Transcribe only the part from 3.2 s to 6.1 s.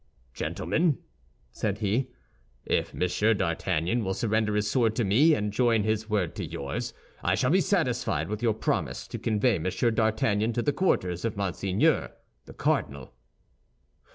d'Artagnan will surrender his sword to me and join his